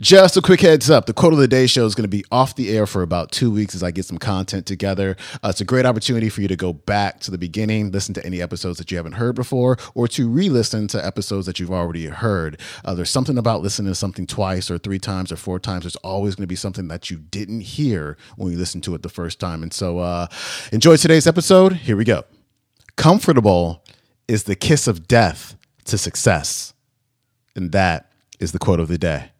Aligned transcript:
Just 0.00 0.36
a 0.36 0.40
quick 0.40 0.60
heads 0.60 0.88
up 0.88 1.06
the 1.06 1.12
quote 1.12 1.32
of 1.32 1.40
the 1.40 1.48
day 1.48 1.66
show 1.66 1.84
is 1.84 1.96
going 1.96 2.04
to 2.04 2.08
be 2.08 2.24
off 2.30 2.54
the 2.54 2.70
air 2.70 2.86
for 2.86 3.02
about 3.02 3.32
two 3.32 3.50
weeks 3.50 3.74
as 3.74 3.82
I 3.82 3.90
get 3.90 4.04
some 4.04 4.16
content 4.16 4.64
together. 4.64 5.16
Uh, 5.42 5.48
it's 5.48 5.60
a 5.60 5.64
great 5.64 5.84
opportunity 5.84 6.28
for 6.28 6.40
you 6.40 6.46
to 6.46 6.54
go 6.54 6.72
back 6.72 7.18
to 7.20 7.32
the 7.32 7.36
beginning, 7.38 7.90
listen 7.90 8.14
to 8.14 8.24
any 8.24 8.40
episodes 8.40 8.78
that 8.78 8.92
you 8.92 8.96
haven't 8.96 9.14
heard 9.14 9.34
before, 9.34 9.76
or 9.96 10.06
to 10.06 10.28
re 10.28 10.48
listen 10.48 10.86
to 10.88 11.04
episodes 11.04 11.46
that 11.46 11.58
you've 11.58 11.72
already 11.72 12.06
heard. 12.06 12.60
Uh, 12.84 12.94
there's 12.94 13.10
something 13.10 13.36
about 13.36 13.60
listening 13.60 13.90
to 13.90 13.94
something 13.96 14.24
twice 14.24 14.70
or 14.70 14.78
three 14.78 15.00
times 15.00 15.32
or 15.32 15.36
four 15.36 15.58
times. 15.58 15.82
There's 15.82 15.96
always 15.96 16.36
going 16.36 16.44
to 16.44 16.46
be 16.46 16.54
something 16.54 16.86
that 16.86 17.10
you 17.10 17.16
didn't 17.16 17.62
hear 17.62 18.16
when 18.36 18.52
you 18.52 18.56
listened 18.56 18.84
to 18.84 18.94
it 18.94 19.02
the 19.02 19.08
first 19.08 19.40
time. 19.40 19.64
And 19.64 19.72
so 19.72 19.98
uh, 19.98 20.28
enjoy 20.70 20.94
today's 20.94 21.26
episode. 21.26 21.72
Here 21.72 21.96
we 21.96 22.04
go. 22.04 22.22
Comfortable 22.94 23.84
is 24.28 24.44
the 24.44 24.54
kiss 24.54 24.86
of 24.86 25.08
death 25.08 25.56
to 25.86 25.98
success. 25.98 26.72
And 27.56 27.72
that 27.72 28.12
is 28.38 28.52
the 28.52 28.60
quote 28.60 28.78
of 28.78 28.86
the 28.86 28.96
day. 28.96 29.32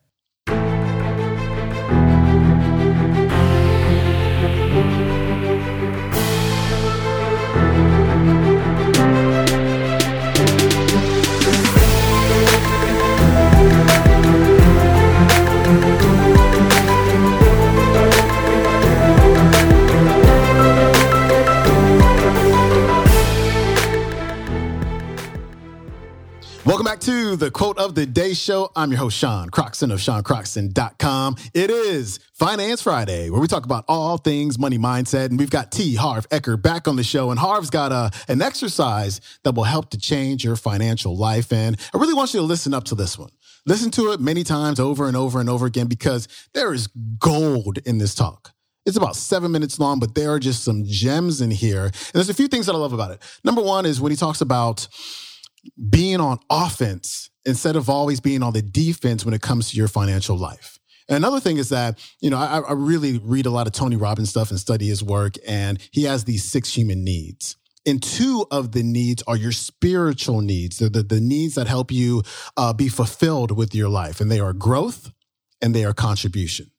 The 27.39 27.51
quote 27.53 27.79
of 27.79 27.95
the 27.95 28.05
day 28.05 28.35
show. 28.35 28.73
I'm 28.75 28.91
your 28.91 28.99
host, 28.99 29.17
Sean 29.17 29.49
Croxton 29.49 29.93
of 29.93 30.01
SeanCroxton.com. 30.01 31.37
It 31.55 31.71
is 31.71 32.19
Finance 32.35 32.83
Friday, 32.83 33.31
where 33.31 33.41
we 33.41 33.47
talk 33.47 33.65
about 33.65 33.85
all 33.87 34.19
things 34.19 34.59
money 34.59 34.77
mindset. 34.77 35.27
And 35.27 35.39
we've 35.39 35.49
got 35.49 35.71
T. 35.71 35.95
Harv 35.95 36.29
Eker 36.31 36.61
back 36.61 36.89
on 36.89 36.97
the 36.97 37.05
show. 37.05 37.31
And 37.31 37.39
Harv's 37.39 37.71
got 37.71 37.93
a, 37.93 38.11
an 38.27 38.43
exercise 38.43 39.21
that 39.45 39.55
will 39.55 39.65
help 39.65 39.91
to 39.91 39.99
change 39.99 40.45
your 40.45 40.57
financial 40.57 41.17
life. 41.17 41.53
And 41.53 41.79
I 41.95 41.99
really 41.99 42.15
want 42.15 42.35
you 42.35 42.41
to 42.41 42.47
listen 42.47 42.75
up 42.75 42.83
to 42.85 42.97
this 42.97 43.17
one. 43.17 43.31
Listen 43.67 43.93
to 43.93 44.11
it 44.13 44.21
many 44.21 44.43
times 44.43 44.81
over 44.81 45.07
and 45.07 45.17
over 45.17 45.39
and 45.39 45.49
over 45.49 45.67
again 45.67 45.87
because 45.87 46.27
there 46.55 46.75
is 46.75 46.89
gold 47.21 47.79
in 47.87 47.99
this 47.99 48.17
talk. 48.17 48.53
It's 48.85 48.97
about 48.97 49.15
seven 49.15 49.53
minutes 49.53 49.79
long, 49.79 50.01
but 50.01 50.17
there 50.17 50.33
are 50.33 50.41
just 50.41 50.65
some 50.65 50.83
gems 50.87 51.41
in 51.41 51.53
here. 51.53 51.85
And 51.85 52.13
there's 52.15 52.31
a 52.31 52.35
few 52.35 52.49
things 52.49 52.67
that 52.67 52.75
I 52.75 52.79
love 52.79 52.93
about 52.93 53.13
it. 53.13 53.23
Number 53.45 53.63
one 53.63 53.87
is 53.87 54.01
when 54.01 54.11
he 54.11 54.17
talks 54.17 54.41
about 54.41 54.89
being 55.89 56.21
on 56.21 56.39
offense 56.51 57.31
instead 57.45 57.77
of 57.77 57.89
always 57.89 58.21
being 58.21 58.43
on 58.43 58.53
the 58.53 58.63
defense 58.63 59.25
when 59.25 59.35
it 59.35 59.41
comes 59.41 59.71
to 59.71 59.77
your 59.77 59.89
financial 59.89 60.37
life. 60.37 60.79
And 61.09 61.17
another 61.17 61.41
thing 61.41 61.57
is 61.57 61.71
that, 61.71 61.99
you 62.21 62.29
know, 62.29 62.37
I, 62.37 62.61
I, 62.61 62.73
really 62.73 63.19
read 63.19 63.47
a 63.47 63.51
lot 63.51 63.67
of 63.67 63.73
Tony 63.73 63.97
Robbins 63.97 64.29
stuff 64.29 64.51
and 64.51 64.61
study 64.61 64.89
his 64.89 65.03
work, 65.03 65.37
and 65.47 65.79
he 65.91 66.05
has 66.05 66.25
these 66.25 66.45
six 66.45 66.77
human 66.77 67.03
needs. 67.03 67.57
And 67.87 68.03
two 68.03 68.45
of 68.51 68.73
the 68.73 68.83
needs 68.83 69.23
are 69.27 69.37
your 69.37 69.53
spiritual 69.53 70.43
needs. 70.43 70.77
The, 70.77 70.91
the 70.91 71.21
needs 71.21 71.55
that 71.55 71.67
help 71.67 71.91
you 71.91 72.23
uh, 72.59 72.75
be 72.75 72.89
fulfilled 72.89 73.57
with 73.57 73.75
your 73.75 73.89
life. 73.89 74.21
And 74.21 74.31
they 74.31 74.41
are 74.41 74.53
growth 74.53 75.11
and 75.63 75.75
they 75.75 75.87
are 75.87 75.95
contribution. 75.95 76.71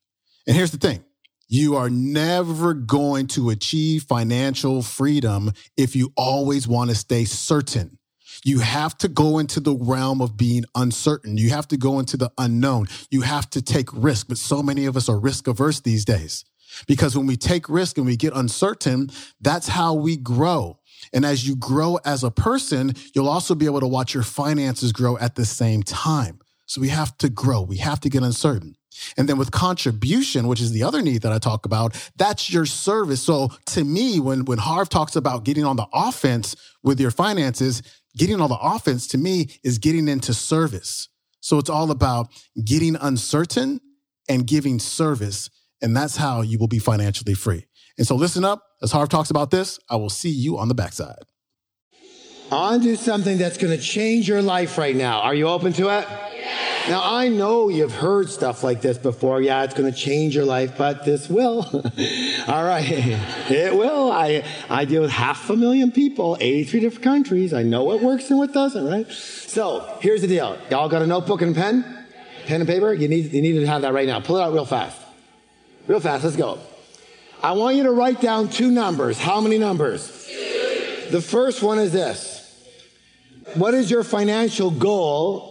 And 0.46 0.56
here's 0.56 0.70
the 0.70 0.78
thing 0.78 1.02
you 1.48 1.74
are 1.74 1.90
never 1.90 2.74
going 2.74 3.26
to 3.28 3.50
achieve 3.50 4.04
financial 4.04 4.82
freedom 4.82 5.50
if 5.76 5.96
you 5.96 6.12
always 6.16 6.68
want 6.68 6.90
to 6.90 6.96
stay 6.96 7.24
certain 7.24 7.98
you 8.44 8.60
have 8.60 8.96
to 8.98 9.08
go 9.08 9.38
into 9.38 9.60
the 9.60 9.74
realm 9.74 10.20
of 10.20 10.36
being 10.36 10.64
uncertain. 10.74 11.36
You 11.36 11.50
have 11.50 11.68
to 11.68 11.76
go 11.76 11.98
into 11.98 12.16
the 12.16 12.30
unknown. 12.38 12.86
You 13.10 13.22
have 13.22 13.50
to 13.50 13.62
take 13.62 13.88
risk. 13.92 14.28
But 14.28 14.38
so 14.38 14.62
many 14.62 14.86
of 14.86 14.96
us 14.96 15.08
are 15.08 15.18
risk 15.18 15.46
averse 15.46 15.80
these 15.80 16.04
days 16.04 16.44
because 16.86 17.16
when 17.16 17.26
we 17.26 17.36
take 17.36 17.68
risk 17.68 17.96
and 17.98 18.06
we 18.06 18.16
get 18.16 18.32
uncertain, 18.34 19.10
that's 19.40 19.68
how 19.68 19.94
we 19.94 20.16
grow. 20.16 20.78
And 21.12 21.24
as 21.24 21.46
you 21.46 21.56
grow 21.56 21.98
as 22.04 22.22
a 22.24 22.30
person, 22.30 22.94
you'll 23.14 23.28
also 23.28 23.54
be 23.54 23.66
able 23.66 23.80
to 23.80 23.86
watch 23.86 24.14
your 24.14 24.22
finances 24.22 24.92
grow 24.92 25.16
at 25.18 25.34
the 25.34 25.44
same 25.44 25.82
time. 25.82 26.40
So 26.66 26.80
we 26.80 26.88
have 26.88 27.16
to 27.18 27.28
grow. 27.28 27.62
We 27.62 27.78
have 27.78 28.00
to 28.00 28.08
get 28.08 28.22
uncertain. 28.22 28.76
And 29.16 29.28
then 29.28 29.38
with 29.38 29.50
contribution, 29.50 30.46
which 30.46 30.60
is 30.60 30.72
the 30.72 30.82
other 30.82 31.00
need 31.00 31.22
that 31.22 31.32
I 31.32 31.38
talk 31.38 31.64
about, 31.64 31.96
that's 32.16 32.52
your 32.52 32.66
service. 32.66 33.22
So 33.22 33.50
to 33.66 33.84
me, 33.84 34.20
when, 34.20 34.44
when 34.44 34.58
Harv 34.58 34.88
talks 34.88 35.16
about 35.16 35.44
getting 35.44 35.64
on 35.64 35.76
the 35.76 35.86
offense 35.92 36.54
with 36.82 37.00
your 37.00 37.10
finances, 37.10 37.82
getting 38.16 38.40
all 38.40 38.48
the 38.48 38.58
offense 38.60 39.06
to 39.08 39.18
me 39.18 39.48
is 39.62 39.78
getting 39.78 40.08
into 40.08 40.34
service. 40.34 41.08
So 41.40 41.58
it's 41.58 41.70
all 41.70 41.90
about 41.90 42.28
getting 42.64 42.96
uncertain 42.96 43.80
and 44.28 44.46
giving 44.46 44.78
service. 44.78 45.50
And 45.82 45.96
that's 45.96 46.16
how 46.16 46.42
you 46.42 46.58
will 46.58 46.68
be 46.68 46.78
financially 46.78 47.34
free. 47.34 47.66
And 47.96 48.06
so 48.06 48.14
listen 48.14 48.44
up. 48.44 48.62
As 48.82 48.92
Harv 48.92 49.08
talks 49.08 49.30
about 49.30 49.50
this, 49.50 49.78
I 49.88 49.96
will 49.96 50.10
see 50.10 50.30
you 50.30 50.58
on 50.58 50.68
the 50.68 50.74
backside. 50.74 51.24
I 52.50 52.54
want 52.54 52.82
to 52.82 52.88
do 52.88 52.96
something 52.96 53.38
that's 53.38 53.58
going 53.58 53.76
to 53.76 53.82
change 53.82 54.28
your 54.28 54.42
life 54.42 54.76
right 54.76 54.96
now. 54.96 55.20
Are 55.20 55.34
you 55.34 55.48
open 55.48 55.72
to 55.74 55.88
it? 55.98 56.08
Now, 56.90 57.02
I 57.04 57.28
know 57.28 57.68
you've 57.68 57.94
heard 57.94 58.28
stuff 58.30 58.64
like 58.64 58.80
this 58.80 58.98
before. 58.98 59.40
Yeah, 59.40 59.62
it's 59.62 59.74
going 59.74 59.92
to 59.92 59.96
change 59.96 60.34
your 60.34 60.44
life, 60.44 60.76
but 60.76 61.04
this 61.04 61.28
will. 61.30 61.60
All 62.48 62.64
right. 62.64 62.84
It 63.48 63.76
will. 63.76 64.10
I, 64.10 64.42
I 64.68 64.86
deal 64.86 65.02
with 65.02 65.12
half 65.12 65.48
a 65.50 65.56
million 65.56 65.92
people, 65.92 66.36
83 66.40 66.80
different 66.80 67.04
countries. 67.04 67.54
I 67.54 67.62
know 67.62 67.84
what 67.84 68.02
works 68.02 68.28
and 68.30 68.40
what 68.40 68.52
doesn't, 68.52 68.84
right? 68.84 69.08
So 69.08 69.98
here's 70.00 70.20
the 70.22 70.26
deal. 70.26 70.58
Y'all 70.68 70.88
got 70.88 71.00
a 71.00 71.06
notebook 71.06 71.42
and 71.42 71.56
a 71.56 71.60
pen? 71.60 72.06
Pen 72.46 72.60
and 72.60 72.68
paper? 72.68 72.92
You 72.92 73.06
need, 73.06 73.32
you 73.32 73.40
need 73.40 73.52
to 73.52 73.66
have 73.68 73.82
that 73.82 73.92
right 73.92 74.08
now. 74.08 74.18
Pull 74.18 74.38
it 74.38 74.42
out 74.42 74.52
real 74.52 74.66
fast. 74.66 75.00
Real 75.86 76.00
fast. 76.00 76.24
Let's 76.24 76.34
go. 76.34 76.58
I 77.40 77.52
want 77.52 77.76
you 77.76 77.84
to 77.84 77.92
write 77.92 78.20
down 78.20 78.48
two 78.48 78.72
numbers. 78.72 79.16
How 79.16 79.40
many 79.40 79.58
numbers? 79.58 80.26
Two. 80.26 81.10
The 81.12 81.22
first 81.22 81.62
one 81.62 81.78
is 81.78 81.92
this. 81.92 82.36
What 83.54 83.74
is 83.74 83.92
your 83.92 84.02
financial 84.02 84.72
goal 84.72 85.49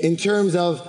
in 0.00 0.16
terms 0.16 0.56
of 0.56 0.86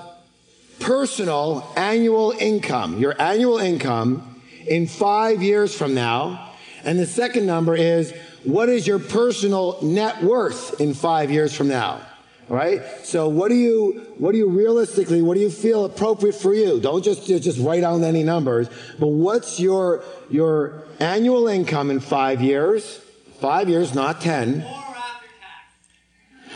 personal 0.80 1.72
annual 1.76 2.32
income, 2.32 3.00
your 3.00 3.20
annual 3.22 3.58
income 3.58 4.42
in 4.68 4.88
five 4.88 5.42
years 5.42 5.76
from 5.76 5.94
now. 5.94 6.52
And 6.84 7.00
the 7.00 7.06
second 7.06 7.46
number 7.46 7.76
is 7.76 8.14
what 8.44 8.70
is 8.70 8.86
your 8.86 9.00
personal 9.00 9.80
net 9.82 10.22
worth 10.24 10.80
in 10.80 10.94
five 10.94 11.32
years 11.32 11.56
from 11.56 11.68
now? 11.68 12.02
All 12.48 12.56
right. 12.56 12.84
So 13.04 13.28
what 13.28 13.50
do 13.50 13.56
you, 13.56 14.06
what 14.20 14.34
do 14.34 14.38
you 14.38 14.48
realistically, 14.48 15.24
what 15.24 15.34
do 15.34 15.40
you 15.40 15.50
feel 15.50 15.86
appropriate 15.86 16.36
for 16.36 16.54
you? 16.54 16.80
Don't 16.80 17.04
just, 17.04 17.26
just 17.26 17.60
write 17.60 17.82
down 17.82 18.04
any 18.04 18.22
numbers, 18.22 18.70
but 19.00 19.08
what's 19.08 19.60
your, 19.60 20.04
your 20.30 20.84
annual 21.00 21.48
income 21.48 21.90
in 21.90 22.00
five 22.00 22.42
years? 22.42 23.02
Five 23.42 23.68
years, 23.68 23.96
not 23.96 24.22
10. 24.22 24.64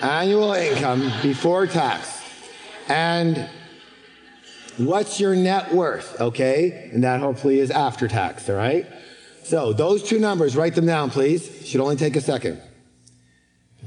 Annual 0.02 0.54
income 0.54 1.12
before 1.24 1.66
tax 1.66 2.19
and 2.90 3.48
what's 4.78 5.20
your 5.20 5.36
net 5.36 5.74
worth, 5.74 6.20
okay? 6.20 6.90
And 6.92 7.04
that 7.04 7.20
hopefully 7.20 7.60
is 7.60 7.72
after 7.72 8.08
tax, 8.08 8.50
all 8.50 8.56
right? 8.56 8.88
So 9.44 9.74
those 9.74 10.04
two 10.04 10.20
numbers, 10.20 10.56
write 10.56 10.76
them 10.76 10.86
down, 10.86 11.10
please. 11.10 11.68
Should 11.68 11.82
only 11.82 11.96
take 11.96 12.16
a 12.16 12.22
second. 12.22 12.62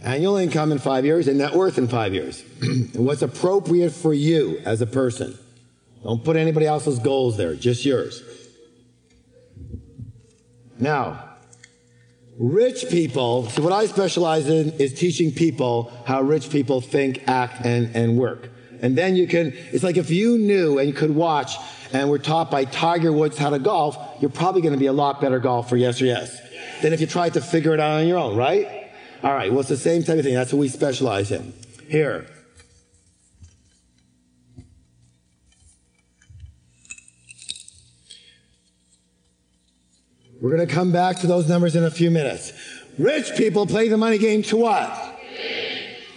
Annual 0.03 0.37
income 0.37 0.73
in 0.73 0.79
five 0.79 1.05
years 1.05 1.29
and 1.29 1.39
net 1.39 1.55
worth 1.55 1.79
in 1.79 1.87
five 1.87 2.15
years. 2.15 2.45
and 2.61 3.07
what's 3.07 3.23
appropriate 3.23 3.91
for 3.91 4.13
you 4.13 4.61
as 4.65 4.81
a 4.81 4.87
person. 4.87 5.39
Don't 6.03 6.25
put 6.25 6.37
anybody 6.37 6.67
else's 6.67 6.99
goals 6.99 7.37
there, 7.37 7.55
just 7.55 7.85
yours. 7.85 8.23
Now, 10.79 11.37
rich 12.39 12.89
people, 12.89 13.49
so 13.51 13.63
what 13.63 13.73
I 13.73 13.87
specialize 13.87 14.49
in 14.49 14.73
is 14.73 14.95
teaching 14.95 15.31
people 15.31 15.93
how 16.07 16.23
rich 16.23 16.51
people 16.51 16.81
think, 16.81 17.23
act, 17.29 17.65
and, 17.65 17.95
and 17.95 18.19
work. 18.19 18.49
And 18.83 18.99
then 18.99 19.15
you 19.15 19.29
can, 19.29 19.53
it's 19.71 19.85
like 19.85 19.97
if 19.97 20.11
you 20.11 20.37
knew 20.37 20.81
and 20.81 20.95
could 20.95 21.15
watch 21.15 21.55
and 21.93 22.11
were 22.11 22.19
taught 22.19 22.51
by 22.51 22.65
Tiger 22.65 23.13
Woods 23.13 23.39
how 23.39 23.51
to 23.51 23.61
golf, 23.61 23.97
you're 24.21 24.31
probably 24.31 24.61
going 24.61 24.75
to 24.75 24.79
be 24.79 24.87
a 24.87 24.93
lot 24.93 25.21
better 25.21 25.39
golfer, 25.39 25.77
yes 25.77 26.03
or 26.03 26.07
yes, 26.07 26.37
than 26.83 26.93
if 26.93 27.01
you 27.01 27.07
tried 27.07 27.35
to 27.35 27.41
figure 27.41 27.73
it 27.73 27.81
out 27.81 28.01
on 28.01 28.09
your 28.09 28.19
own, 28.19 28.37
right? 28.37 28.91
All 29.23 29.33
right, 29.33 29.53
well, 29.53 29.61
it's 29.61 29.69
the 29.69 29.77
same 29.77 30.03
type 30.03 30.19
of 30.19 30.25
thing. 30.25 30.35
That's 30.35 30.53
what 30.53 30.59
we 30.59 30.69
specialize 30.69 31.31
in. 31.31 31.53
Here. 31.89 32.27
We're 40.41 40.51
going 40.51 40.67
to 40.67 40.75
come 40.75 40.91
back 40.91 41.21
to 41.21 41.29
those 41.29 41.49
numbers 41.49 41.77
in 41.77 41.85
a 41.85 41.91
few 41.91 42.11
minutes. 42.11 42.53
Rich 42.99 43.37
people 43.37 43.65
play 43.65 43.87
the 43.87 43.97
money 43.97 44.19
game 44.19 44.43
to 44.45 44.57
what? 44.57 45.13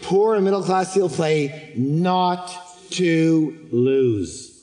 poor 0.05 0.35
and 0.35 0.43
middle 0.43 0.61
class 0.61 0.93
people 0.93 1.09
play 1.09 1.73
not 1.75 2.55
to 2.97 3.67
lose. 3.71 4.55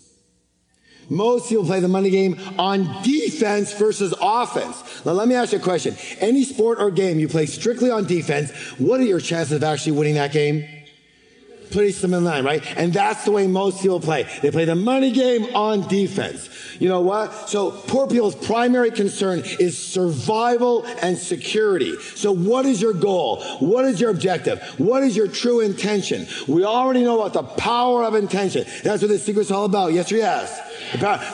Most 1.08 1.48
people 1.48 1.64
play 1.64 1.80
the 1.80 1.88
money 1.88 2.10
game 2.10 2.38
on 2.58 3.02
defense 3.02 3.72
versus 3.74 4.14
offense. 4.20 5.04
Now, 5.04 5.12
let 5.12 5.28
me 5.28 5.34
ask 5.34 5.52
you 5.52 5.58
a 5.58 5.62
question. 5.62 5.96
Any 6.20 6.44
sport 6.44 6.78
or 6.80 6.90
game 6.90 7.18
you 7.18 7.28
play 7.28 7.46
strictly 7.46 7.90
on 7.90 8.06
defense, 8.06 8.50
what 8.78 9.00
are 9.00 9.04
your 9.04 9.20
chances 9.20 9.52
of 9.52 9.62
actually 9.62 9.92
winning 9.92 10.14
that 10.14 10.32
game? 10.32 10.66
Place 11.72 12.00
them 12.00 12.14
in 12.14 12.24
line, 12.24 12.44
right? 12.44 12.64
And 12.76 12.92
that's 12.92 13.24
the 13.24 13.32
way 13.32 13.46
most 13.46 13.82
people 13.82 14.00
play. 14.00 14.26
They 14.42 14.50
play 14.50 14.64
the 14.64 14.74
money 14.74 15.10
game 15.10 15.44
on 15.56 15.88
defense. 15.88 16.48
You 16.78 16.88
know 16.88 17.00
what? 17.00 17.48
So 17.48 17.70
poor 17.70 18.06
people's 18.06 18.34
primary 18.34 18.90
concern 18.90 19.42
is 19.60 19.78
survival 19.78 20.84
and 21.02 21.16
security. 21.16 21.96
So 22.14 22.32
what 22.32 22.66
is 22.66 22.80
your 22.80 22.92
goal? 22.92 23.42
What 23.60 23.84
is 23.84 24.00
your 24.00 24.10
objective? 24.10 24.62
What 24.78 25.02
is 25.02 25.16
your 25.16 25.28
true 25.28 25.60
intention? 25.60 26.26
We 26.48 26.64
already 26.64 27.04
know 27.04 27.20
about 27.20 27.34
the 27.34 27.42
power 27.54 28.04
of 28.04 28.14
intention. 28.14 28.64
That's 28.82 29.02
what 29.02 29.08
the 29.08 29.18
secret's 29.18 29.50
all 29.50 29.64
about. 29.64 29.92
Yes 29.92 30.10
or 30.12 30.16
yes? 30.16 30.60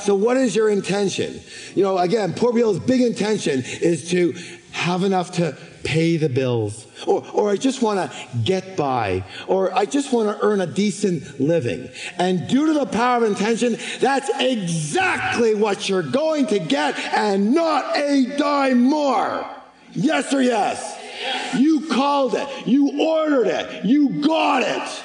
So 0.05 0.14
what 0.14 0.37
is 0.37 0.55
your 0.55 0.69
intention? 0.70 1.40
You 1.75 1.82
know, 1.82 1.99
again, 1.99 2.35
poor 2.35 2.52
people's 2.52 2.79
big 2.79 3.00
intention 3.00 3.62
is 3.64 4.11
to 4.11 4.35
have 4.73 5.02
enough 5.02 5.32
to 5.32 5.56
pay 5.88 6.19
the 6.19 6.29
bills. 6.29 6.87
Or, 7.06 7.26
or 7.32 7.50
I 7.50 7.56
just 7.56 7.81
want 7.81 7.99
to 7.99 8.17
get 8.44 8.76
by. 8.76 9.25
Or 9.46 9.75
I 9.75 9.87
just 9.87 10.12
want 10.12 10.29
to 10.29 10.44
earn 10.44 10.61
a 10.61 10.67
decent 10.67 11.40
living. 11.40 11.88
And 12.19 12.46
due 12.46 12.67
to 12.67 12.75
the 12.75 12.85
power 12.85 13.17
of 13.17 13.23
intention, 13.23 13.79
that's 13.99 14.31
exactly 14.38 15.55
what 15.55 15.88
you're 15.88 16.02
going 16.02 16.46
to 16.49 16.58
get 16.58 16.99
and 17.14 17.55
not 17.55 17.96
a 17.96 18.37
dime 18.37 18.82
more. 18.82 19.49
Yes 19.93 20.35
or 20.35 20.43
yes? 20.43 20.99
yes? 21.23 21.58
You 21.58 21.88
called 21.88 22.35
it. 22.35 22.67
You 22.67 23.00
ordered 23.00 23.46
it. 23.46 23.87
You 23.87 24.20
got 24.20 24.62
it. 24.62 25.05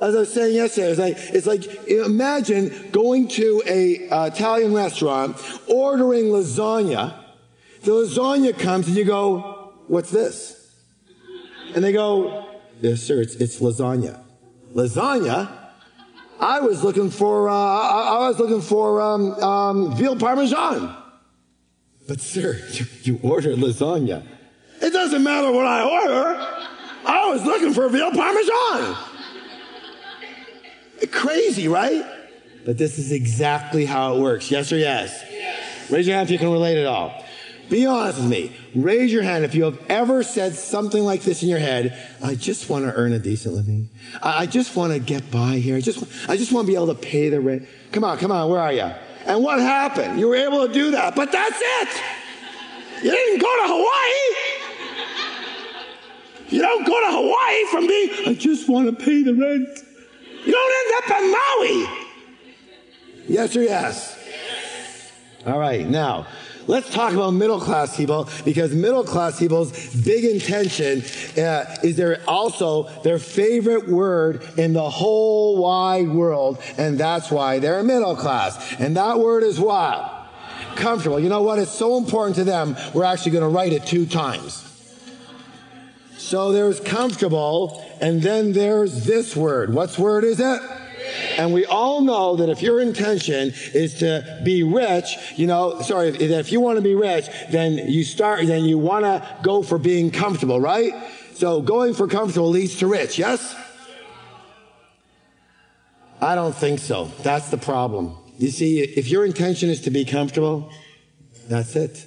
As 0.00 0.16
I 0.16 0.18
was 0.18 0.34
saying 0.34 0.56
yesterday, 0.56 0.90
it's 0.90 0.98
like, 0.98 1.16
it's 1.16 1.46
like 1.46 1.88
imagine 1.88 2.90
going 2.90 3.28
to 3.28 3.62
a 3.64 4.08
uh, 4.08 4.26
Italian 4.26 4.74
restaurant, 4.74 5.36
ordering 5.68 6.24
lasagna, 6.24 7.22
the 7.82 7.90
lasagna 7.90 8.56
comes 8.56 8.86
and 8.86 8.96
you 8.96 9.04
go, 9.04 9.51
what's 9.92 10.10
this? 10.10 10.74
And 11.74 11.84
they 11.84 11.92
go, 11.92 12.48
yes, 12.80 13.02
sir, 13.02 13.20
it's, 13.20 13.34
it's 13.34 13.60
lasagna. 13.60 14.22
Lasagna? 14.74 15.58
I 16.40 16.60
was 16.60 16.82
looking 16.82 17.10
for, 17.10 17.50
uh, 17.50 17.54
I, 17.54 18.24
I, 18.24 18.28
was 18.28 18.38
looking 18.38 18.62
for 18.62 19.02
um, 19.02 19.32
um, 19.32 19.96
veal 19.96 20.16
parmesan. 20.16 20.96
But 22.08 22.20
sir, 22.22 22.58
you, 22.72 22.86
you 23.02 23.20
ordered 23.22 23.58
lasagna. 23.58 24.26
It 24.80 24.92
doesn't 24.92 25.22
matter 25.22 25.52
what 25.52 25.66
I 25.66 25.82
order. 25.84 26.46
I 27.04 27.30
was 27.30 27.44
looking 27.44 27.74
for 27.74 27.88
veal 27.90 28.10
parmesan. 28.12 28.96
Crazy, 31.10 31.68
right? 31.68 32.04
But 32.64 32.78
this 32.78 32.98
is 32.98 33.12
exactly 33.12 33.84
how 33.84 34.16
it 34.16 34.20
works. 34.20 34.50
Yes 34.50 34.72
or 34.72 34.78
yes? 34.78 35.22
yes? 35.30 35.90
Raise 35.90 36.06
your 36.06 36.16
hand 36.16 36.28
if 36.28 36.32
you 36.32 36.38
can 36.38 36.50
relate 36.50 36.78
at 36.78 36.86
all. 36.86 37.21
Be 37.72 37.86
honest 37.86 38.18
with 38.18 38.28
me. 38.28 38.52
Raise 38.74 39.10
your 39.10 39.22
hand 39.22 39.46
if 39.46 39.54
you 39.54 39.64
have 39.64 39.80
ever 39.88 40.22
said 40.22 40.52
something 40.52 41.02
like 41.02 41.22
this 41.22 41.42
in 41.42 41.48
your 41.48 41.58
head. 41.58 41.98
I 42.22 42.34
just 42.34 42.68
want 42.68 42.84
to 42.84 42.92
earn 42.92 43.14
a 43.14 43.18
decent 43.18 43.54
living. 43.54 43.88
I, 44.22 44.44
just 44.44 44.76
want 44.76 44.92
to 44.92 44.98
get 44.98 45.30
by 45.30 45.54
here. 45.56 45.76
I 45.76 45.80
just, 45.80 46.04
I 46.28 46.36
just 46.36 46.52
want 46.52 46.66
to 46.66 46.70
be 46.70 46.74
able 46.74 46.88
to 46.88 46.94
pay 46.94 47.30
the 47.30 47.40
rent. 47.40 47.66
Come 47.90 48.04
on, 48.04 48.18
come 48.18 48.30
on. 48.30 48.50
Where 48.50 48.60
are 48.60 48.74
you? 48.74 48.90
And 49.24 49.42
what 49.42 49.58
happened? 49.58 50.20
You 50.20 50.28
were 50.28 50.36
able 50.36 50.66
to 50.66 50.72
do 50.72 50.90
that, 50.90 51.16
but 51.16 51.32
that's 51.32 51.58
it. 51.58 51.88
You 53.04 53.10
didn't 53.10 53.40
go 53.40 53.46
to 53.46 53.62
Hawaii. 53.64 54.68
You 56.50 56.60
don't 56.60 56.86
go 56.86 57.00
to 57.00 57.06
Hawaii 57.10 57.70
from 57.70 57.86
being, 57.86 58.10
I 58.28 58.34
just 58.34 58.68
want 58.68 58.86
to 58.90 59.02
pay 59.02 59.22
the 59.22 59.32
rent. 59.32 59.78
You 60.44 60.52
don't 60.52 60.72
end 60.78 60.92
up 60.98 61.10
in 61.22 61.30
Maui. 61.32 61.86
Yes 63.28 63.56
or 63.56 63.62
yes? 63.62 64.18
All 65.46 65.58
right, 65.58 65.88
now, 65.88 66.26
Let's 66.68 66.90
talk 66.90 67.12
about 67.12 67.32
middle 67.32 67.60
class 67.60 67.96
people 67.96 68.28
because 68.44 68.72
middle 68.72 69.02
class 69.02 69.38
people's 69.38 69.72
big 70.04 70.24
intention 70.24 71.02
uh, 71.42 71.76
is 71.82 71.96
their 71.96 72.22
also 72.28 72.84
their 73.02 73.18
favorite 73.18 73.88
word 73.88 74.42
in 74.56 74.72
the 74.72 74.88
whole 74.88 75.58
wide 75.58 76.08
world, 76.08 76.62
and 76.78 76.98
that's 76.98 77.30
why 77.30 77.58
they're 77.58 77.82
middle 77.82 78.14
class. 78.14 78.74
And 78.78 78.96
that 78.96 79.18
word 79.18 79.42
is 79.42 79.58
what? 79.58 80.28
Comfortable. 80.76 81.18
You 81.18 81.28
know 81.28 81.42
what? 81.42 81.58
It's 81.58 81.72
so 81.72 81.98
important 81.98 82.36
to 82.36 82.44
them. 82.44 82.76
We're 82.94 83.04
actually 83.04 83.32
going 83.32 83.42
to 83.42 83.48
write 83.48 83.72
it 83.72 83.84
two 83.84 84.06
times. 84.06 84.68
So 86.16 86.52
there's 86.52 86.78
comfortable, 86.78 87.84
and 88.00 88.22
then 88.22 88.52
there's 88.52 89.04
this 89.04 89.36
word. 89.36 89.74
What's 89.74 89.98
word 89.98 90.22
is 90.22 90.38
it? 90.38 90.62
And 91.36 91.52
we 91.52 91.64
all 91.64 92.00
know 92.00 92.36
that 92.36 92.48
if 92.48 92.62
your 92.62 92.80
intention 92.80 93.52
is 93.74 93.94
to 93.94 94.40
be 94.44 94.62
rich, 94.62 95.16
you 95.36 95.46
know, 95.46 95.80
sorry, 95.82 96.08
if, 96.08 96.20
if 96.20 96.52
you 96.52 96.60
want 96.60 96.76
to 96.76 96.82
be 96.82 96.94
rich, 96.94 97.26
then 97.50 97.90
you 97.90 98.04
start, 98.04 98.46
then 98.46 98.64
you 98.64 98.78
want 98.78 99.04
to 99.04 99.38
go 99.42 99.62
for 99.62 99.78
being 99.78 100.10
comfortable, 100.10 100.60
right? 100.60 100.92
So 101.34 101.60
going 101.60 101.94
for 101.94 102.06
comfortable 102.06 102.50
leads 102.50 102.76
to 102.76 102.86
rich, 102.86 103.18
yes? 103.18 103.54
I 106.20 106.34
don't 106.34 106.54
think 106.54 106.78
so. 106.78 107.10
That's 107.22 107.50
the 107.50 107.58
problem. 107.58 108.16
You 108.38 108.50
see, 108.50 108.80
if 108.80 109.08
your 109.08 109.24
intention 109.24 109.70
is 109.70 109.80
to 109.82 109.90
be 109.90 110.04
comfortable, 110.04 110.70
that's 111.48 111.74
it. 111.74 112.06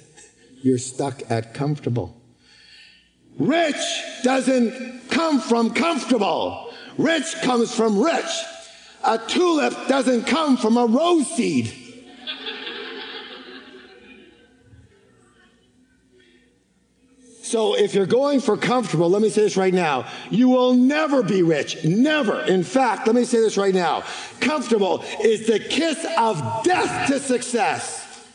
You're 0.62 0.78
stuck 0.78 1.22
at 1.30 1.54
comfortable. 1.54 2.20
Rich 3.38 3.76
doesn't 4.22 5.10
come 5.10 5.40
from 5.40 5.74
comfortable. 5.74 6.72
Rich 6.96 7.36
comes 7.42 7.74
from 7.74 8.02
rich. 8.02 8.24
A 9.06 9.18
tulip 9.18 9.72
doesn't 9.88 10.26
come 10.26 10.56
from 10.56 10.76
a 10.76 10.84
rose 10.84 11.28
seed. 11.28 11.72
So 17.46 17.76
if 17.76 17.94
you're 17.94 18.06
going 18.06 18.40
for 18.40 18.56
comfortable, 18.56 19.08
let 19.08 19.22
me 19.22 19.30
say 19.30 19.42
this 19.42 19.56
right 19.56 19.72
now. 19.72 20.08
You 20.30 20.48
will 20.48 20.74
never 20.74 21.22
be 21.22 21.42
rich. 21.42 21.84
Never. 21.84 22.40
In 22.40 22.64
fact, 22.64 23.06
let 23.06 23.14
me 23.14 23.24
say 23.24 23.38
this 23.38 23.56
right 23.56 23.72
now. 23.72 24.02
Comfortable 24.40 25.04
is 25.22 25.46
the 25.46 25.60
kiss 25.60 26.04
of 26.18 26.64
death 26.64 27.06
to 27.06 27.20
success. 27.20 28.26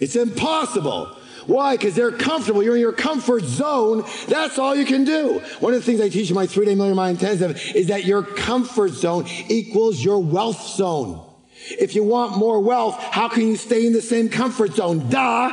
It's 0.00 0.14
impossible. 0.14 1.17
Why? 1.48 1.78
Because 1.78 1.94
they're 1.94 2.12
comfortable. 2.12 2.62
You're 2.62 2.74
in 2.74 2.82
your 2.82 2.92
comfort 2.92 3.42
zone. 3.42 4.04
That's 4.28 4.58
all 4.58 4.76
you 4.76 4.84
can 4.84 5.04
do. 5.04 5.40
One 5.60 5.72
of 5.72 5.80
the 5.80 5.84
things 5.84 5.98
I 5.98 6.10
teach 6.10 6.28
in 6.28 6.34
my 6.34 6.46
three 6.46 6.66
day 6.66 6.74
millionaire 6.74 6.94
mind 6.94 7.22
intensive 7.22 7.74
is 7.74 7.86
that 7.86 8.04
your 8.04 8.22
comfort 8.22 8.90
zone 8.90 9.24
equals 9.48 10.04
your 10.04 10.22
wealth 10.22 10.60
zone. 10.68 11.24
If 11.70 11.94
you 11.94 12.04
want 12.04 12.36
more 12.36 12.60
wealth, 12.60 12.96
how 13.00 13.30
can 13.30 13.48
you 13.48 13.56
stay 13.56 13.86
in 13.86 13.94
the 13.94 14.02
same 14.02 14.28
comfort 14.28 14.74
zone? 14.74 15.08
Duh. 15.08 15.50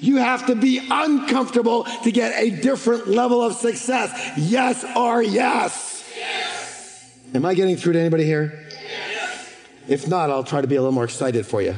You 0.00 0.16
have 0.16 0.46
to 0.46 0.56
be 0.56 0.80
uncomfortable 0.90 1.84
to 2.02 2.10
get 2.10 2.34
a 2.36 2.50
different 2.50 3.06
level 3.06 3.40
of 3.40 3.54
success. 3.54 4.32
Yes 4.36 4.84
or 4.96 5.22
yes? 5.22 6.12
yes. 6.18 7.14
Am 7.32 7.44
I 7.44 7.54
getting 7.54 7.76
through 7.76 7.92
to 7.92 8.00
anybody 8.00 8.24
here? 8.24 8.66
Yes. 8.68 9.54
If 9.86 10.08
not, 10.08 10.30
I'll 10.30 10.42
try 10.42 10.60
to 10.60 10.66
be 10.66 10.74
a 10.74 10.80
little 10.80 10.92
more 10.92 11.04
excited 11.04 11.46
for 11.46 11.62
you. 11.62 11.76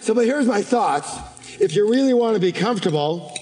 so, 0.00 0.14
but 0.14 0.24
here's 0.24 0.46
my 0.46 0.62
thoughts 0.62 1.18
if 1.60 1.76
you 1.76 1.88
really 1.88 2.14
want 2.14 2.34
to 2.34 2.40
be 2.40 2.52
comfortable, 2.52 3.38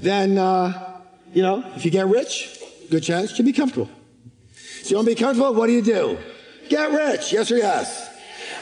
then, 0.00 0.36
uh, 0.36 1.00
you 1.32 1.42
know, 1.42 1.64
if 1.76 1.84
you 1.84 1.90
get 1.90 2.08
rich, 2.08 2.58
good 2.90 3.02
chance 3.02 3.38
you'll 3.38 3.46
be 3.46 3.52
comfortable. 3.52 3.88
So 4.82 4.90
you 4.90 4.96
want 4.96 5.08
to 5.08 5.14
be 5.14 5.20
comfortable? 5.20 5.54
What 5.54 5.68
do 5.68 5.72
you 5.72 5.82
do? 5.82 6.18
Get 6.68 6.90
rich. 6.90 7.32
Yes 7.32 7.50
or 7.52 7.56
yes? 7.56 8.10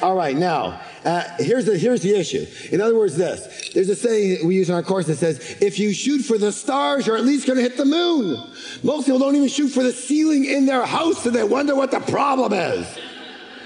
All 0.03 0.15
right. 0.15 0.37
Now, 0.37 0.81
uh, 1.05 1.23
here's 1.39 1.65
the 1.65 1.79
here's 1.79 2.03
the 2.03 2.15
issue. 2.15 2.47
In 2.71 2.81
other 2.81 2.97
words, 2.97 3.17
this 3.17 3.71
there's 3.73 3.89
a 3.89 3.97
saying 3.97 4.47
we 4.47 4.55
use 4.55 4.69
in 4.69 4.75
our 4.75 4.83
course 4.83 5.07
that 5.07 5.17
says, 5.17 5.57
"If 5.61 5.79
you 5.79 5.93
shoot 5.93 6.21
for 6.21 6.37
the 6.37 6.53
stars, 6.53 7.07
you're 7.07 7.17
at 7.17 7.25
least 7.25 7.47
going 7.47 7.57
to 7.57 7.62
hit 7.62 7.77
the 7.77 7.85
moon." 7.85 8.43
Most 8.83 9.07
people 9.07 9.19
don't 9.19 9.37
even 9.37 9.49
shoot 9.49 9.69
for 9.69 9.83
the 9.83 9.93
ceiling 9.93 10.45
in 10.45 10.67
their 10.67 10.85
house, 10.85 11.25
and 11.25 11.35
they 11.35 11.45
wonder 11.45 11.75
what 11.75 11.91
the 11.91 12.00
problem 12.00 12.53
is. 12.53 12.87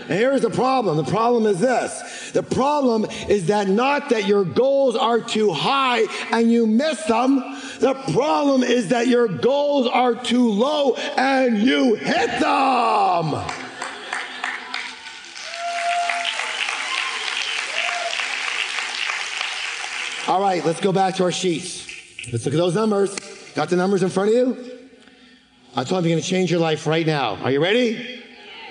And 0.09 0.19
here's 0.19 0.43
the 0.43 0.51
problem. 0.51 0.99
The 0.99 1.11
problem 1.11 1.47
is 1.47 1.61
this. 1.61 2.31
The 2.33 2.43
problem 2.43 3.07
is 3.29 3.47
that 3.47 3.69
not 3.69 4.11
that 4.11 4.27
your 4.27 4.45
goals 4.45 4.97
are 4.97 5.19
too 5.19 5.51
high 5.51 6.05
and 6.31 6.53
you 6.53 6.67
miss 6.67 7.03
them. 7.05 7.37
The 7.81 7.95
problem 8.13 8.63
is 8.63 8.89
that 8.89 9.07
your 9.07 9.29
goals 9.29 9.87
are 9.87 10.15
too 10.15 10.51
low 10.51 10.95
and 10.95 11.59
you 11.59 11.95
hit 11.95 12.39
them. 12.39 13.35
All 20.27 20.41
right, 20.41 20.65
let's 20.65 20.81
go 20.81 20.93
back 20.93 21.17
to 21.17 21.25
our 21.25 21.33
sheets. 21.33 21.87
Let's 22.33 22.45
look 22.45 22.55
at 22.55 22.59
those 22.59 22.75
numbers. 22.75 23.15
Got 23.55 23.71
the 23.71 23.77
numbers 23.77 24.03
in 24.03 24.09
front 24.11 24.31
of 24.31 24.35
you? 24.35 24.79
I 25.77 25.85
told 25.85 26.05
you 26.05 26.11
I'm 26.11 26.15
going 26.15 26.23
to 26.23 26.29
change 26.29 26.51
your 26.51 26.61
life 26.61 26.87
right 26.87 27.07
now. 27.07 27.37
Are 27.37 27.51
you 27.51 27.63
ready? 27.63 28.23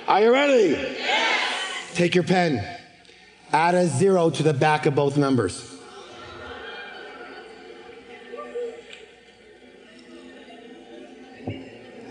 Are 0.08 0.22
you 0.22 0.32
ready? 0.32 1.12
Take 1.93 2.15
your 2.15 2.23
pen. 2.23 2.65
Add 3.51 3.75
a 3.75 3.88
zero 3.88 4.31
to 4.31 4.43
the 4.43 4.53
back 4.53 4.88
of 4.88 4.95
both 4.95 5.15
numbers. 5.15 5.69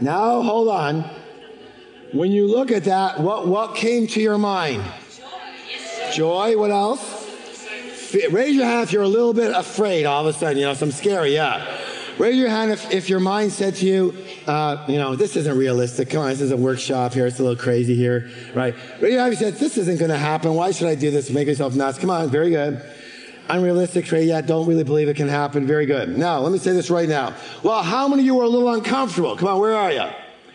Now, 0.00 0.42
hold 0.42 0.68
on. 0.68 1.04
When 2.12 2.30
you 2.30 2.46
look 2.46 2.70
at 2.70 2.84
that, 2.84 3.20
what, 3.20 3.48
what 3.48 3.74
came 3.74 4.06
to 4.08 4.20
your 4.20 4.38
mind? 4.38 4.84
Joy. 6.12 6.56
What 6.58 6.70
else? 6.70 7.20
Raise 8.30 8.54
your 8.54 8.66
hand 8.66 8.84
if 8.84 8.92
you're 8.92 9.02
a 9.02 9.08
little 9.08 9.32
bit 9.32 9.52
afraid 9.56 10.04
all 10.04 10.26
of 10.26 10.34
a 10.34 10.38
sudden. 10.38 10.58
You 10.58 10.66
know, 10.66 10.74
some 10.74 10.90
scary, 10.92 11.34
yeah. 11.34 11.78
Raise 12.18 12.36
your 12.36 12.48
hand 12.48 12.70
if, 12.70 12.90
if 12.92 13.08
your 13.08 13.20
mind 13.20 13.52
said 13.52 13.74
to 13.76 13.86
you, 13.86 14.16
uh, 14.46 14.84
you 14.88 14.96
know, 14.96 15.16
this 15.16 15.36
isn't 15.36 15.56
realistic. 15.56 16.10
Come 16.10 16.22
on, 16.22 16.28
this 16.28 16.40
is 16.40 16.50
a 16.50 16.56
workshop 16.56 17.14
here. 17.14 17.26
It's 17.26 17.38
a 17.38 17.42
little 17.42 17.56
crazy 17.56 17.94
here, 17.94 18.30
right? 18.54 18.74
Raise 19.00 19.12
your 19.12 19.22
hand 19.22 19.32
if 19.32 19.40
you 19.40 19.46
said, 19.46 19.58
this 19.58 19.78
isn't 19.78 19.98
going 19.98 20.10
to 20.10 20.18
happen. 20.18 20.54
Why 20.54 20.70
should 20.70 20.88
I 20.88 20.94
do 20.94 21.10
this 21.10 21.30
make 21.30 21.48
yourself 21.48 21.74
nuts? 21.74 21.98
Come 21.98 22.10
on, 22.10 22.28
very 22.30 22.50
good. 22.50 22.82
Unrealistic, 23.48 24.04
Trey. 24.04 24.24
Yeah, 24.24 24.40
don't 24.40 24.68
really 24.68 24.84
believe 24.84 25.08
it 25.08 25.16
can 25.16 25.28
happen. 25.28 25.66
Very 25.66 25.86
good. 25.86 26.16
Now, 26.16 26.40
let 26.40 26.52
me 26.52 26.58
say 26.58 26.72
this 26.72 26.90
right 26.90 27.08
now. 27.08 27.34
Well, 27.62 27.82
how 27.82 28.08
many 28.08 28.22
of 28.22 28.26
you 28.26 28.40
are 28.40 28.44
a 28.44 28.48
little 28.48 28.72
uncomfortable? 28.72 29.36
Come 29.36 29.48
on, 29.48 29.58
where 29.58 29.74
are 29.74 29.92
you? 29.92 30.08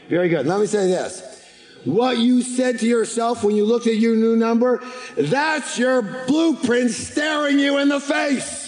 Very 0.09 0.29
good. 0.29 0.45
Let 0.45 0.59
me 0.59 0.67
say 0.67 0.87
this. 0.87 1.43
What 1.83 2.17
you 2.17 2.41
said 2.41 2.79
to 2.79 2.85
yourself 2.85 3.43
when 3.43 3.55
you 3.55 3.65
looked 3.65 3.87
at 3.87 3.95
your 3.95 4.15
new 4.15 4.35
number, 4.35 4.83
that's 5.17 5.77
your 5.77 6.01
blueprint 6.01 6.91
staring 6.91 7.59
you 7.59 7.77
in 7.77 7.89
the 7.89 7.99
face. 7.99 8.66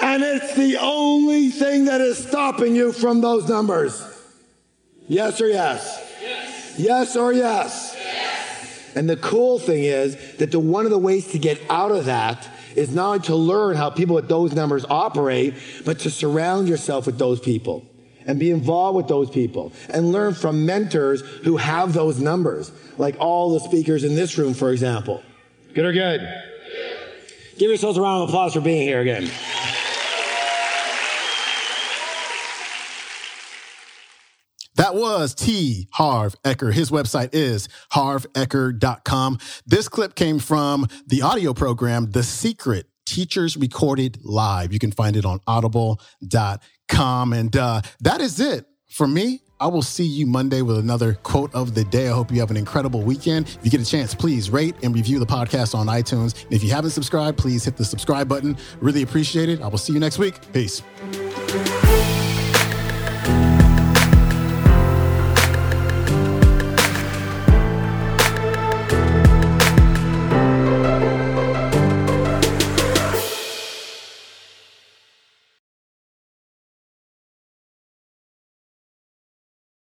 And 0.00 0.22
it's 0.22 0.54
the 0.54 0.78
only 0.78 1.48
thing 1.48 1.86
that 1.86 2.00
is 2.00 2.18
stopping 2.18 2.76
you 2.76 2.92
from 2.92 3.20
those 3.20 3.48
numbers. 3.48 4.04
Yes 5.08 5.40
or 5.40 5.48
yes? 5.48 6.16
Yes, 6.20 6.78
yes 6.78 7.16
or 7.16 7.32
yes? 7.32 7.94
yes? 7.96 8.92
And 8.94 9.08
the 9.08 9.16
cool 9.16 9.58
thing 9.58 9.84
is 9.84 10.16
that 10.36 10.50
the, 10.50 10.58
one 10.60 10.84
of 10.84 10.90
the 10.90 10.98
ways 10.98 11.28
to 11.32 11.38
get 11.38 11.60
out 11.70 11.90
of 11.90 12.06
that 12.06 12.48
is 12.76 12.94
not 12.94 13.04
only 13.04 13.20
to 13.20 13.34
learn 13.34 13.76
how 13.76 13.90
people 13.90 14.14
with 14.14 14.28
those 14.28 14.52
numbers 14.52 14.84
operate, 14.88 15.54
but 15.84 16.00
to 16.00 16.10
surround 16.10 16.68
yourself 16.68 17.06
with 17.06 17.18
those 17.18 17.40
people 17.40 17.84
and 18.26 18.38
be 18.38 18.50
involved 18.50 18.96
with 18.96 19.08
those 19.08 19.30
people 19.30 19.72
and 19.88 20.12
learn 20.12 20.34
from 20.34 20.66
mentors 20.66 21.22
who 21.44 21.56
have 21.56 21.94
those 21.94 22.20
numbers, 22.20 22.70
like 22.98 23.16
all 23.18 23.54
the 23.54 23.60
speakers 23.60 24.04
in 24.04 24.14
this 24.14 24.36
room, 24.36 24.54
for 24.54 24.70
example. 24.70 25.22
Good 25.74 25.86
or 25.86 25.92
good? 25.92 26.20
Give 27.56 27.70
yourselves 27.70 27.98
a 27.98 28.02
round 28.02 28.22
of 28.22 28.28
applause 28.28 28.54
for 28.54 28.60
being 28.60 28.82
here 28.82 29.00
again. 29.00 29.28
That 34.88 34.94
was 34.94 35.34
T. 35.34 35.86
Harv 35.92 36.34
Eker. 36.44 36.72
His 36.72 36.90
website 36.90 37.34
is 37.34 37.68
harveker.com. 37.92 39.38
This 39.66 39.86
clip 39.86 40.14
came 40.14 40.38
from 40.38 40.88
the 41.06 41.20
audio 41.20 41.52
program, 41.52 42.10
The 42.12 42.22
Secret 42.22 42.86
Teachers 43.04 43.58
Recorded 43.58 44.16
Live. 44.24 44.72
You 44.72 44.78
can 44.78 44.90
find 44.90 45.14
it 45.14 45.26
on 45.26 45.40
audible.com. 45.46 47.32
And 47.34 47.54
uh, 47.54 47.82
that 48.00 48.22
is 48.22 48.40
it 48.40 48.64
for 48.88 49.06
me. 49.06 49.42
I 49.60 49.66
will 49.66 49.82
see 49.82 50.06
you 50.06 50.24
Monday 50.24 50.62
with 50.62 50.78
another 50.78 51.18
quote 51.22 51.54
of 51.54 51.74
the 51.74 51.84
day. 51.84 52.08
I 52.08 52.12
hope 52.12 52.32
you 52.32 52.40
have 52.40 52.50
an 52.50 52.56
incredible 52.56 53.02
weekend. 53.02 53.46
If 53.46 53.58
you 53.64 53.70
get 53.70 53.82
a 53.82 53.84
chance, 53.84 54.14
please 54.14 54.48
rate 54.48 54.74
and 54.82 54.94
review 54.94 55.18
the 55.18 55.26
podcast 55.26 55.74
on 55.74 55.88
iTunes. 55.88 56.44
And 56.44 56.54
if 56.54 56.64
you 56.64 56.70
haven't 56.70 56.92
subscribed, 56.92 57.36
please 57.36 57.62
hit 57.62 57.76
the 57.76 57.84
subscribe 57.84 58.26
button. 58.26 58.56
Really 58.80 59.02
appreciate 59.02 59.50
it. 59.50 59.60
I 59.60 59.68
will 59.68 59.76
see 59.76 59.92
you 59.92 60.00
next 60.00 60.16
week. 60.16 60.50
Peace. 60.54 60.82